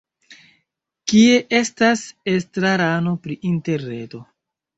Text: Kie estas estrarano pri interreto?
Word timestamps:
Kie 1.11 1.35
estas 1.57 2.01
estrarano 2.33 3.15
pri 3.27 3.39
interreto? 3.53 4.25